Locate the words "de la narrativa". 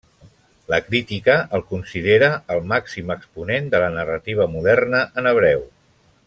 3.75-4.49